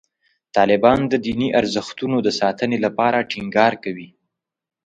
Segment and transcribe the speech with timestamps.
[0.55, 4.07] طالبان د دیني ارزښتونو د ساتنې لپاره ټینګار کوي.